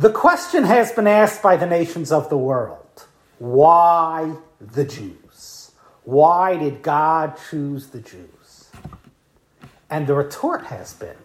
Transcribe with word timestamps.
The 0.00 0.10
question 0.10 0.64
has 0.64 0.92
been 0.92 1.06
asked 1.06 1.42
by 1.42 1.58
the 1.58 1.66
nations 1.66 2.10
of 2.10 2.30
the 2.30 2.38
world 2.38 3.04
why 3.38 4.34
the 4.58 4.86
Jews? 4.86 5.72
Why 6.04 6.56
did 6.56 6.80
God 6.80 7.36
choose 7.50 7.88
the 7.88 8.00
Jews? 8.00 8.70
And 9.90 10.06
the 10.06 10.14
retort 10.14 10.64
has 10.64 10.94
been 10.94 11.18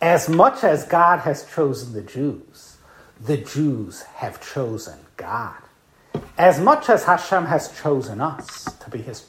as 0.00 0.28
much 0.28 0.62
as 0.62 0.84
God 0.84 1.18
has 1.18 1.44
chosen 1.52 1.94
the 1.94 2.02
Jews, 2.02 2.76
the 3.20 3.38
Jews 3.38 4.02
have 4.02 4.40
chosen 4.54 5.00
God. 5.16 5.58
As 6.38 6.60
much 6.60 6.90
as 6.90 7.02
Hashem 7.02 7.46
has 7.46 7.76
chosen 7.82 8.20
us 8.20 8.66
to 8.84 8.88
be 8.88 8.98
his 8.98 9.26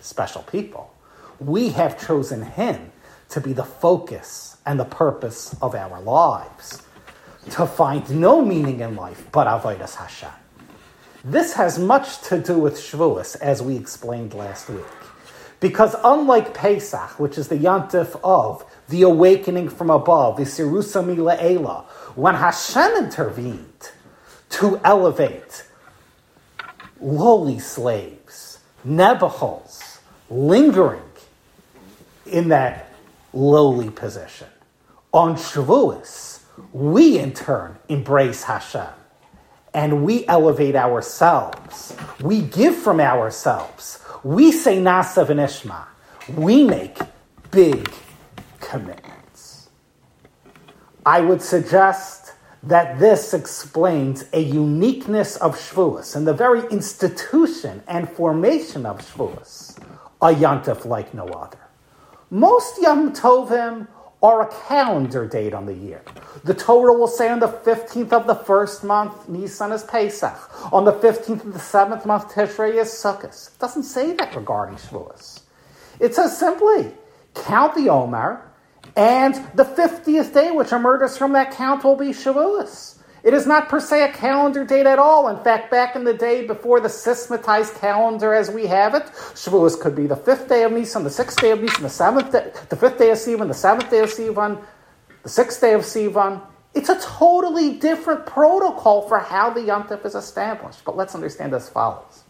special 0.00 0.42
people, 0.42 0.92
we 1.40 1.70
have 1.70 2.06
chosen 2.06 2.42
him 2.42 2.92
to 3.30 3.40
be 3.40 3.54
the 3.54 3.64
focus 3.64 4.58
and 4.66 4.78
the 4.78 4.84
purpose 4.84 5.56
of 5.62 5.74
our 5.74 6.02
lives, 6.02 6.82
to 7.50 7.66
find 7.66 8.08
no 8.10 8.44
meaning 8.44 8.80
in 8.80 8.96
life 8.96 9.28
but 9.32 9.46
Avodas 9.46 9.96
Hashem. 9.96 10.30
This 11.24 11.54
has 11.54 11.78
much 11.78 12.20
to 12.28 12.38
do 12.38 12.58
with 12.58 12.74
Shavuos, 12.74 13.40
as 13.40 13.62
we 13.62 13.76
explained 13.76 14.34
last 14.34 14.68
week. 14.68 14.84
Because 15.58 15.96
unlike 16.04 16.52
Pesach, 16.52 17.18
which 17.18 17.38
is 17.38 17.48
the 17.48 17.56
yontif 17.56 18.20
of 18.22 18.64
the 18.90 19.02
awakening 19.02 19.70
from 19.70 19.88
above, 19.88 20.36
the 20.36 20.42
Sirusami 20.42 21.16
Le'ela, 21.16 21.84
when 22.14 22.34
Hashem 22.34 23.04
intervened 23.04 23.90
to 24.50 24.78
elevate 24.84 25.64
lowly 27.00 27.58
slaves, 27.58 28.58
Nebuchals, 28.86 29.98
lingering 30.28 31.00
in 32.26 32.48
that 32.48 32.90
lowly 33.32 33.88
position. 33.88 34.48
On 35.12 35.36
Shavuos, 35.36 36.42
we 36.72 37.18
in 37.18 37.32
turn 37.32 37.78
embrace 37.88 38.44
Hashem 38.44 38.88
and 39.74 40.04
we 40.04 40.26
elevate 40.26 40.76
ourselves. 40.76 41.96
We 42.20 42.42
give 42.42 42.76
from 42.76 43.00
ourselves. 43.00 44.00
We 44.22 44.52
say 44.52 44.78
Na'aseh 44.78 45.26
v'nishma. 45.26 45.86
We 46.36 46.64
make 46.64 46.98
big 47.50 47.92
commitments. 48.60 49.68
I 51.04 51.20
would 51.20 51.42
suggest 51.42 52.32
that 52.62 52.98
this 52.98 53.34
explains 53.34 54.24
a 54.32 54.40
uniqueness 54.40 55.36
of 55.36 55.54
Shavuos 55.56 56.16
and 56.16 56.26
the 56.26 56.32
very 56.32 56.62
institution 56.70 57.82
and 57.86 58.08
formation 58.08 58.86
of 58.86 59.00
Shavuos, 59.00 59.76
a 60.22 60.28
yontif 60.28 60.86
like 60.86 61.12
no 61.12 61.26
other. 61.26 61.58
Most 62.30 62.80
Yom 62.80 63.12
Tovim 63.12 63.86
are 64.24 64.48
a 64.48 64.52
calendar 64.66 65.26
date 65.28 65.52
on 65.52 65.66
the 65.66 65.74
year. 65.74 66.02
The 66.44 66.54
Torah 66.54 66.94
will 66.98 67.06
say 67.06 67.28
on 67.28 67.40
the 67.40 67.48
15th 67.48 68.10
of 68.10 68.26
the 68.26 68.34
first 68.34 68.82
month, 68.82 69.28
Nisan 69.28 69.70
is 69.70 69.84
Pesach. 69.84 70.72
On 70.72 70.86
the 70.86 70.94
15th 70.94 71.44
of 71.44 71.52
the 71.52 71.58
seventh 71.58 72.06
month, 72.06 72.32
Tishrei 72.32 72.76
is 72.76 72.88
Sukkot. 72.88 73.48
It 73.48 73.58
doesn't 73.60 73.82
say 73.82 74.14
that 74.14 74.34
regarding 74.34 74.76
Shavuos. 74.76 75.42
It 76.00 76.14
says 76.14 76.38
simply, 76.38 76.92
count 77.34 77.74
the 77.74 77.90
Omer, 77.90 78.50
and 78.96 79.34
the 79.54 79.64
50th 79.64 80.32
day 80.32 80.50
which 80.50 80.72
emerges 80.72 81.18
from 81.18 81.34
that 81.34 81.50
count 81.52 81.84
will 81.84 81.96
be 81.96 82.06
Shavuos. 82.06 82.98
It 83.24 83.32
is 83.32 83.46
not 83.46 83.70
per 83.70 83.80
se 83.80 84.04
a 84.04 84.12
calendar 84.12 84.64
date 84.64 84.84
at 84.84 84.98
all. 84.98 85.28
In 85.28 85.42
fact, 85.42 85.70
back 85.70 85.96
in 85.96 86.04
the 86.04 86.12
day 86.12 86.46
before 86.46 86.78
the 86.78 86.90
systematized 86.90 87.74
calendar 87.76 88.34
as 88.34 88.50
we 88.50 88.66
have 88.66 88.94
it, 88.94 89.04
Shavuos 89.32 89.80
could 89.80 89.96
be 89.96 90.06
the 90.06 90.14
fifth 90.16 90.46
day 90.46 90.62
of 90.62 90.72
Nisan, 90.72 91.04
the 91.04 91.10
sixth 91.10 91.40
day 91.40 91.50
of 91.50 91.62
Nisan, 91.62 91.84
the 91.84 91.88
seventh 91.88 92.32
day, 92.32 92.52
the 92.68 92.76
fifth 92.76 92.98
day 92.98 93.10
of 93.10 93.16
Sivan, 93.16 93.48
the 93.48 93.54
seventh 93.54 93.90
day 93.90 94.00
of 94.00 94.10
Sivan, 94.10 94.62
the 95.22 95.28
sixth 95.30 95.58
day 95.62 95.72
of 95.72 95.80
Sivan. 95.80 96.42
It's 96.74 96.90
a 96.90 97.00
totally 97.00 97.78
different 97.78 98.26
protocol 98.26 99.08
for 99.08 99.18
how 99.18 99.48
the 99.48 99.62
Yom 99.62 99.84
Tov 99.84 100.04
is 100.04 100.14
established. 100.14 100.84
But 100.84 100.96
let's 100.96 101.14
understand 101.14 101.54
as 101.54 101.70
follows. 101.70 102.24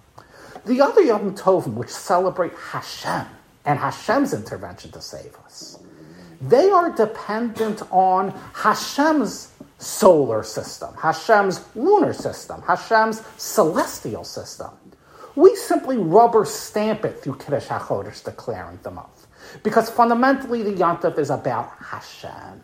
The 0.64 0.80
other 0.80 1.00
Yom 1.00 1.34
Tovim, 1.34 1.74
which 1.74 1.88
celebrate 1.88 2.52
Hashem 2.52 3.26
and 3.64 3.80
Hashem's 3.80 4.32
intervention 4.32 4.92
to 4.92 5.00
save 5.00 5.34
us, 5.44 5.80
they 6.40 6.70
are 6.70 6.92
dependent 6.92 7.82
on 7.90 8.30
Hashem's 8.52 9.50
solar 9.84 10.42
system, 10.42 10.94
Hashem's 10.94 11.64
lunar 11.74 12.12
system, 12.12 12.62
Hashem's 12.62 13.22
celestial 13.36 14.24
system. 14.24 14.70
We 15.36 15.54
simply 15.56 15.96
rubber 15.96 16.44
stamp 16.44 17.04
it 17.04 17.20
through 17.20 17.36
Kiddush 17.36 17.66
HaChodesh, 17.66 18.24
declaring 18.24 18.78
the 18.82 18.90
month. 18.92 19.26
Because 19.62 19.90
fundamentally, 19.90 20.62
the 20.62 20.72
Yontif 20.72 21.18
is 21.18 21.30
about 21.30 21.70
Hashem. 21.80 22.60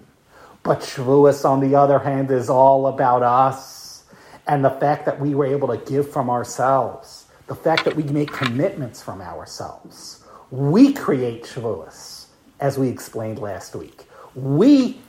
But 0.62 0.80
Shavuos, 0.80 1.44
on 1.44 1.60
the 1.60 1.75
other 1.75 1.98
hand, 1.98 2.30
is 2.30 2.48
all 2.48 2.86
about 2.86 3.22
us 3.22 4.04
and 4.47 4.64
the 4.64 4.70
fact 4.70 5.06
that 5.06 5.20
we 5.20 5.34
were 5.34 5.47
able 5.47 5.69
to 5.69 5.76
give 5.76 6.10
from 6.10 6.30
ourselves, 6.30 7.26
the 7.47 7.54
fact 7.54 7.84
that 7.84 7.97
we 7.97 8.03
make 8.04 8.32
commitments 8.32 9.03
from 9.03 9.20
ourselves. 9.20 10.25
We 10.50 10.92
create 10.92 11.44
Shavuos, 11.44 12.26
as 12.60 12.78
we 12.78 12.88
explained 12.88 13.38
last 13.38 13.75
week. 13.75 14.04
We 14.34 15.00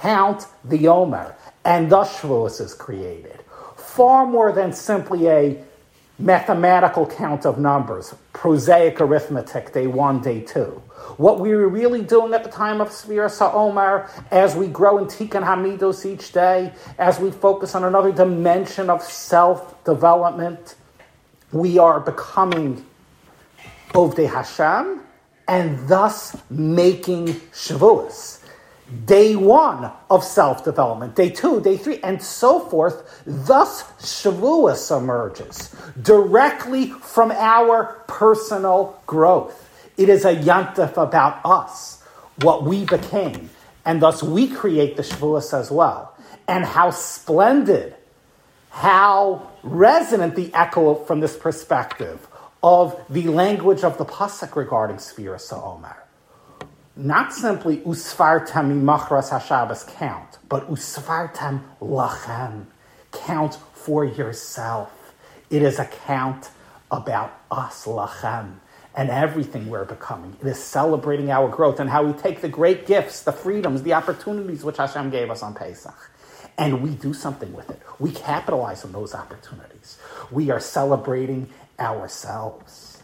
count 0.00 0.46
the 0.64 0.88
Omer 0.88 1.36
and 1.64 1.90
thus 1.90 2.20
Shavuos 2.20 2.60
is 2.60 2.74
created. 2.74 3.40
Far 3.76 4.26
more 4.26 4.52
than 4.52 4.72
simply 4.72 5.28
a 5.28 5.64
mathematical 6.18 7.06
count 7.06 7.44
of 7.44 7.58
numbers, 7.58 8.14
prosaic 8.32 9.00
arithmetic, 9.00 9.72
day 9.72 9.86
one, 9.86 10.20
day 10.20 10.40
two. 10.40 10.82
What 11.16 11.40
we 11.40 11.54
were 11.54 11.68
really 11.68 12.02
doing 12.02 12.34
at 12.34 12.44
the 12.44 12.50
time 12.50 12.80
of 12.80 12.88
Sfiras 12.88 13.38
HaOmer, 13.38 14.08
as 14.30 14.54
we 14.54 14.68
grow 14.68 14.98
in 14.98 15.06
Tikkun 15.06 15.44
Hamidos 15.44 16.06
each 16.06 16.32
day, 16.32 16.72
as 16.98 17.18
we 17.18 17.30
focus 17.30 17.74
on 17.74 17.84
another 17.84 18.12
dimension 18.12 18.90
of 18.90 19.02
self 19.02 19.82
development, 19.84 20.76
we 21.52 21.78
are 21.78 22.00
becoming 22.00 22.84
Ovdei 23.90 24.28
Hashem 24.28 25.00
and 25.46 25.88
thus 25.88 26.36
making 26.50 27.26
Shavuos 27.52 28.43
day 29.06 29.34
one 29.36 29.90
of 30.10 30.22
self 30.24 30.64
development, 30.64 31.14
day 31.14 31.30
two, 31.30 31.60
day 31.60 31.76
three, 31.76 32.00
and 32.00 32.22
so 32.22 32.60
forth. 32.60 33.22
Thus, 33.26 33.82
Shavuos 34.00 34.96
emerges 34.96 35.74
directly 36.00 36.90
from 36.90 37.30
our 37.32 38.02
personal 38.06 39.00
growth. 39.06 39.60
It 39.96 40.08
is 40.08 40.24
a 40.24 40.34
yantif 40.34 40.96
about 40.96 41.40
us, 41.44 42.02
what 42.42 42.64
we 42.64 42.84
became, 42.84 43.50
and 43.84 44.02
thus 44.02 44.22
we 44.22 44.48
create 44.48 44.96
the 44.96 45.02
Shavuos 45.02 45.58
as 45.58 45.70
well. 45.70 46.14
And 46.46 46.64
how 46.64 46.90
splendid, 46.90 47.94
how 48.70 49.50
resonant 49.62 50.36
the 50.36 50.52
echo 50.52 50.94
from 50.94 51.20
this 51.20 51.36
perspective 51.36 52.26
of 52.62 53.00
the 53.08 53.28
language 53.28 53.82
of 53.82 53.98
the 53.98 54.04
Pasuk 54.04 54.56
regarding 54.56 54.96
Sfiras 54.96 55.50
HaOmer 55.52 56.03
not 56.96 57.32
simply 57.32 57.78
usfartam 57.78 58.82
machras 58.82 59.30
hashabbos 59.30 59.86
count, 59.96 60.38
but 60.48 60.70
usfartam 60.70 61.62
lachem 61.80 62.66
count 63.12 63.58
for 63.72 64.04
yourself. 64.04 65.14
It 65.50 65.62
is 65.62 65.78
a 65.78 65.86
count 65.86 66.50
about 66.90 67.36
us 67.50 67.84
lachem 67.86 68.56
and 68.94 69.10
everything 69.10 69.68
we're 69.68 69.84
becoming. 69.84 70.36
It 70.40 70.46
is 70.46 70.62
celebrating 70.62 71.30
our 71.30 71.48
growth 71.48 71.80
and 71.80 71.90
how 71.90 72.04
we 72.04 72.12
take 72.12 72.40
the 72.40 72.48
great 72.48 72.86
gifts, 72.86 73.22
the 73.22 73.32
freedoms, 73.32 73.82
the 73.82 73.94
opportunities 73.94 74.64
which 74.64 74.76
Hashem 74.76 75.10
gave 75.10 75.30
us 75.30 75.42
on 75.42 75.54
Pesach, 75.54 76.10
and 76.56 76.80
we 76.80 76.90
do 76.90 77.12
something 77.12 77.52
with 77.52 77.70
it. 77.70 77.80
We 77.98 78.12
capitalize 78.12 78.84
on 78.84 78.92
those 78.92 79.14
opportunities. 79.14 79.98
We 80.30 80.50
are 80.50 80.60
celebrating 80.60 81.50
ourselves, 81.80 83.02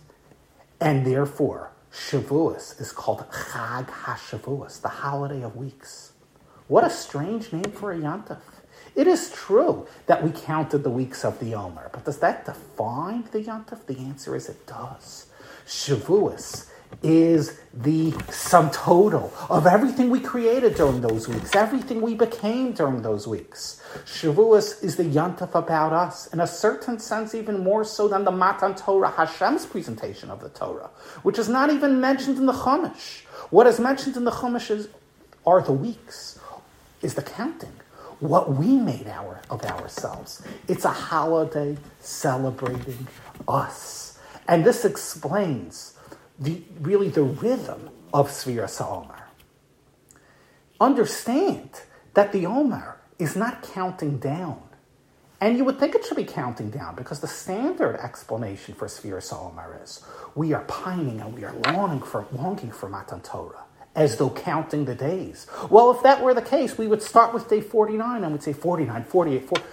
and 0.81 1.05
therefore 1.05 1.70
Shavuos 1.93 2.81
is 2.81 2.93
called 2.93 3.25
Chag 3.31 3.87
HaShavuos, 3.89 4.81
the 4.81 4.89
holiday 4.89 5.43
of 5.43 5.57
weeks. 5.57 6.13
What 6.69 6.85
a 6.85 6.91
strange 6.91 7.53
name 7.53 7.73
for 7.73 7.93
a 7.93 7.97
Yontif. 7.99 8.39
It 8.95 9.09
is 9.09 9.33
true 9.33 9.89
that 10.07 10.23
we 10.23 10.31
counted 10.31 10.85
the 10.85 10.91
weeks 10.91 11.25
of 11.25 11.41
the 11.41 11.55
Omer, 11.55 11.91
but 11.93 12.05
does 12.05 12.19
that 12.21 12.45
define 12.47 13.25
the 13.33 13.41
Yontif? 13.41 13.87
The 13.87 13.99
answer 13.99 14.37
is 14.37 14.49
it 14.49 14.67
does. 14.67 15.27
Shavuos 15.67 16.69
is 17.03 17.61
the 17.73 18.13
sum 18.31 18.71
total 18.71 19.33
of 19.49 19.67
everything 19.67 20.11
we 20.11 20.21
created 20.21 20.75
during 20.75 21.01
those 21.01 21.29
weeks, 21.29 21.55
everything 21.55 22.01
we 22.01 22.15
became 22.15 22.73
during 22.73 23.03
those 23.03 23.27
weeks. 23.27 23.81
Shavuos 24.05 24.83
is 24.83 24.97
the 24.97 25.05
yontif 25.05 25.55
about 25.55 25.93
us, 25.93 26.27
in 26.33 26.41
a 26.41 26.47
certain 26.47 26.99
sense, 26.99 27.35
even 27.35 27.63
more 27.63 27.85
so 27.85 28.09
than 28.09 28.25
the 28.25 28.31
Matan 28.31 28.75
Torah, 28.75 29.11
Hashem's 29.11 29.67
presentation 29.67 30.31
of 30.31 30.41
the 30.41 30.49
Torah, 30.51 30.91
which 31.23 31.39
is 31.39 31.49
not 31.49 31.71
even 31.71 32.01
mentioned 32.01 32.39
in 32.39 32.47
the 32.47 32.53
Chumash. 32.53 33.23
What 33.51 33.67
is 33.67 33.81
mentioned 33.81 34.17
in 34.17 34.25
the 34.25 34.31
Chumash 34.31 34.71
is, 34.71 34.89
are 35.47 35.63
the 35.63 35.73
weeks, 35.73 36.39
is 37.03 37.15
the 37.15 37.23
counting. 37.23 37.73
What 38.19 38.53
we 38.53 38.77
made 38.77 39.07
our, 39.07 39.41
of 39.49 39.65
ourselves. 39.65 40.43
It's 40.69 40.85
a 40.85 40.91
holiday 40.91 41.79
celebrating 42.01 43.07
us. 43.49 44.19
And 44.47 44.63
this 44.63 44.85
explains 44.85 45.95
the, 46.41 46.63
really 46.81 47.11
the 47.11 47.23
rhythm 47.25 47.91
of 48.15 48.31
Sfiras 48.31 48.81
HaOmer. 48.83 49.23
Understand 50.81 51.71
that 52.15 52.33
the 52.33 52.47
Omer 52.47 52.99
is 53.19 53.37
not 53.37 53.63
counting 53.63 54.19
down 54.19 54.63
And 55.41 55.59
you 55.59 55.65
would 55.67 55.79
think 55.81 55.95
it 55.95 56.05
should 56.05 56.19
be 56.19 56.25
counting 56.25 56.71
down 56.71 56.97
because 56.97 57.21
the 57.21 57.29
standard 57.29 57.97
explanation 57.97 58.75
for 58.75 58.89
Sfiras 58.89 59.33
HaOmer 59.33 59.83
is 59.85 60.05
we 60.35 60.53
are 60.55 60.65
pining 60.65 61.21
and 61.21 61.35
we 61.35 61.45
are 61.45 61.55
longing 61.73 62.03
for, 62.03 62.27
longing 62.33 62.73
for 62.73 62.89
Matan 62.91 63.21
Torah 63.23 63.65
as 63.97 64.19
though 64.19 64.31
counting 64.31 64.87
the 64.87 64.97
days. 64.97 65.47
Well, 65.71 65.93
if 65.93 66.03
that 66.03 66.23
were 66.23 66.35
the 66.35 66.43
case, 66.43 66.79
we 66.79 66.89
would 66.89 67.03
start 67.03 67.35
with 67.35 67.49
day 67.49 67.63
49 67.63 68.25
and 68.25 68.33
we'd 68.33 68.43
say 68.43 68.53
49, 68.55 69.05
48, 69.05 69.49
40. 69.49 69.65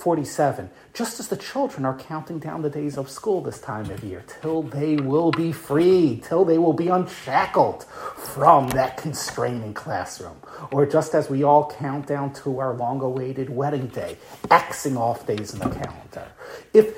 47. 0.00 0.70
Just 0.94 1.20
as 1.20 1.28
the 1.28 1.36
children 1.36 1.84
are 1.84 1.96
counting 1.96 2.38
down 2.38 2.62
the 2.62 2.70
days 2.70 2.98
of 2.98 3.10
school 3.10 3.40
this 3.40 3.60
time 3.60 3.90
of 3.90 4.02
year, 4.02 4.24
till 4.40 4.62
they 4.62 4.96
will 4.96 5.30
be 5.30 5.52
free, 5.52 6.22
till 6.24 6.44
they 6.44 6.58
will 6.58 6.72
be 6.72 6.88
unshackled 6.88 7.84
from 7.84 8.68
that 8.68 8.96
constraining 8.96 9.74
classroom. 9.74 10.36
Or 10.72 10.86
just 10.86 11.14
as 11.14 11.30
we 11.30 11.42
all 11.42 11.70
count 11.70 12.06
down 12.06 12.32
to 12.34 12.58
our 12.58 12.74
long 12.74 13.00
awaited 13.00 13.50
wedding 13.50 13.88
day, 13.88 14.16
Xing 14.44 14.96
off 14.96 15.26
days 15.26 15.52
in 15.52 15.60
the 15.60 15.68
calendar. 15.68 16.28
If 16.72 16.96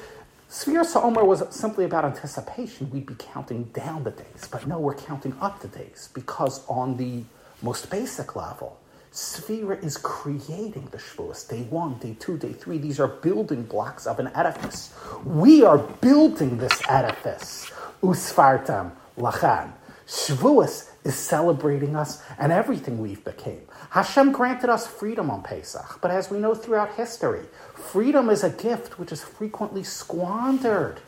HaOmer 0.49 1.25
was 1.26 1.43
simply 1.54 1.84
about 1.84 2.04
anticipation, 2.04 2.90
we'd 2.90 3.06
be 3.06 3.14
counting 3.19 3.64
down 3.64 4.04
the 4.04 4.10
days. 4.10 4.49
But 4.50 4.66
no, 4.66 4.78
we're 4.78 4.94
counting 4.94 5.34
up 5.40 5.60
the 5.60 5.69
days 5.69 6.08
because 6.12 6.64
on 6.69 6.96
the 6.96 7.25
most 7.62 7.90
basic 7.90 8.37
level, 8.37 8.78
Sphira 9.12 9.82
is 9.85 9.99
creating 9.99 10.88
the 10.91 10.97
Shavuos. 10.97 11.47
Day 11.47 11.64
one, 11.64 11.99
day 11.99 12.17
two, 12.19 12.38
day 12.38 12.55
three. 12.55 12.79
These 12.79 12.99
are 12.99 13.09
building 13.09 13.62
blocks 13.62 14.06
of 14.06 14.19
an 14.19 14.31
edifice. 14.35 14.94
We 15.25 15.62
are 15.62 15.76
building 15.76 16.56
this 16.56 16.81
edifice. 16.88 17.70
Usfartam 18.03 18.93
lachem. 19.19 19.73
Shavuos 20.06 20.88
is 21.05 21.14
celebrating 21.14 21.94
us 21.94 22.23
and 22.38 22.53
everything 22.53 22.99
we've 22.99 23.23
became. 23.23 23.61
Hashem 23.91 24.32
granted 24.32 24.70
us 24.70 24.87
freedom 24.87 25.31
on 25.31 25.43
Pesach, 25.43 25.99
but 26.00 26.11
as 26.11 26.31
we 26.31 26.38
know 26.38 26.55
throughout 26.55 26.94
history, 26.94 27.44
freedom 27.75 28.31
is 28.31 28.43
a 28.43 28.50
gift 28.50 28.99
which 28.99 29.12
is 29.12 29.23
frequently 29.23 29.82
squandered. 29.82 31.00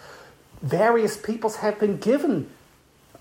Various 0.61 1.17
peoples 1.17 1.57
have 1.57 1.79
been 1.79 1.97
given 1.97 2.51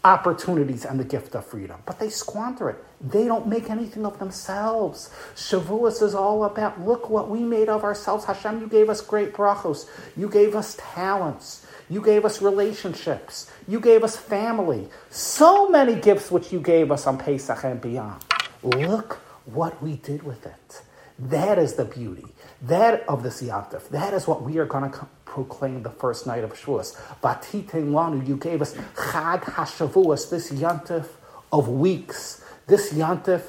opportunities 0.04 0.84
and 0.86 1.00
the 1.00 1.04
gift 1.04 1.34
of 1.36 1.46
freedom, 1.46 1.82
but 1.86 2.00
they 2.00 2.10
squander 2.10 2.70
it. 2.70 2.84
They 3.00 3.26
don't 3.26 3.48
make 3.48 3.70
anything 3.70 4.06
of 4.06 4.20
themselves. 4.20 5.10
Shavuos 5.36 6.02
is 6.02 6.14
all 6.14 6.44
about 6.44 6.82
look 6.82 7.10
what 7.10 7.30
we 7.30 7.40
made 7.40 7.70
of 7.70 7.84
ourselves. 7.84 8.26
Hashem, 8.26 8.60
you 8.60 8.68
gave 8.68 8.90
us 8.90 9.02
great 9.02 9.34
brachos. 9.34 9.88
You 10.18 10.30
gave 10.30 10.56
us 10.56 10.78
talents. 10.80 11.66
You 11.90 12.02
gave 12.02 12.26
us 12.26 12.42
relationships. 12.42 13.52
You 13.68 13.80
gave 13.80 14.04
us 14.04 14.16
family. 14.16 14.90
So 15.10 15.70
many 15.70 15.96
gifts 15.96 16.32
which 16.32 16.52
you 16.52 16.60
gave 16.60 16.92
us 16.92 17.08
on 17.08 17.18
Pesach 17.18 17.64
and 17.64 17.80
beyond. 17.80 18.24
Look 18.62 19.22
what 19.46 19.82
we 19.82 19.98
did 19.98 20.24
with 20.24 20.46
it. 20.46 20.82
That 21.20 21.58
is 21.60 21.76
the 21.76 21.86
beauty. 21.86 22.26
That 22.62 23.08
of 23.08 23.24
the 23.24 23.30
Yantif. 23.30 23.90
That 23.90 24.14
is 24.14 24.28
what 24.28 24.42
we 24.42 24.58
are 24.58 24.66
going 24.66 24.92
to 24.92 25.08
proclaim 25.34 25.82
the 25.82 25.90
first 25.90 26.28
night 26.28 26.44
of 26.44 26.54
Shavuos. 26.54 26.96
Vatiten 27.24 27.90
lanu, 27.90 28.26
you 28.28 28.38
gave 28.38 28.62
us 28.62 28.76
Chag 28.96 29.42
HaShavuos, 29.42 30.30
this 30.30 30.52
Yantif 30.52 31.08
of 31.52 31.68
weeks. 31.68 32.46
This 32.68 32.94
Yantif 32.94 33.42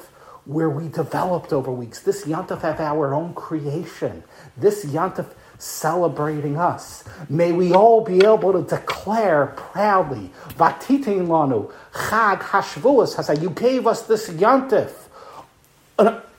where 0.45 0.69
we 0.69 0.87
developed 0.87 1.53
over 1.53 1.71
weeks. 1.71 2.01
This 2.01 2.25
Yantif 2.25 2.63
of 2.63 2.79
our 2.79 3.13
own 3.13 3.35
creation. 3.35 4.23
This 4.57 4.83
Yantif 4.83 5.27
celebrating 5.59 6.57
us. 6.57 7.03
May 7.29 7.51
we 7.51 7.71
all 7.71 8.01
be 8.01 8.25
able 8.25 8.51
to 8.53 8.63
declare 8.63 9.53
proudly, 9.55 10.31
Vatiten 10.57 11.27
lanu, 11.27 11.71
Chag 11.93 12.41
HaShavuos, 12.41 13.41
you 13.41 13.51
gave 13.51 13.85
us 13.85 14.01
this 14.01 14.27
Yantif 14.29 14.91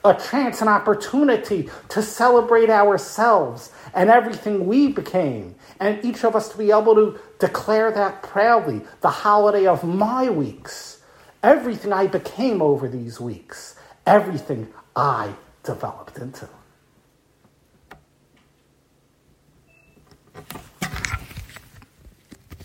a 0.05 0.13
chance, 0.15 0.61
an 0.61 0.67
opportunity 0.67 1.69
to 1.89 2.01
celebrate 2.01 2.69
ourselves 2.69 3.71
and 3.93 4.09
everything 4.09 4.67
we 4.67 4.91
became, 4.91 5.55
and 5.79 6.03
each 6.05 6.23
of 6.23 6.35
us 6.35 6.49
to 6.49 6.57
be 6.57 6.71
able 6.71 6.95
to 6.95 7.19
declare 7.39 7.91
that 7.91 8.23
proudly 8.23 8.81
the 9.01 9.09
holiday 9.09 9.65
of 9.67 9.83
my 9.83 10.29
weeks, 10.29 11.01
everything 11.43 11.93
I 11.93 12.07
became 12.07 12.61
over 12.61 12.87
these 12.87 13.19
weeks, 13.19 13.75
everything 14.05 14.73
I 14.95 15.33
developed 15.63 16.17
into. 16.17 16.49